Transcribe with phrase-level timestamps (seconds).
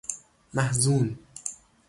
[0.53, 1.15] محزون